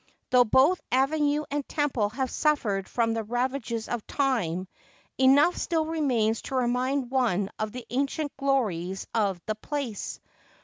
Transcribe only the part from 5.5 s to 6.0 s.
still